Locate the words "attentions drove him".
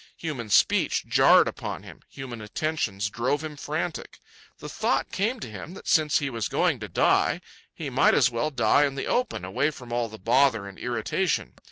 2.41-3.55